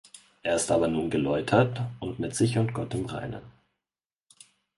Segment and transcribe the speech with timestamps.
[0.41, 3.43] Er ist aber nun geläutert und mit sich und Gott im Reinen.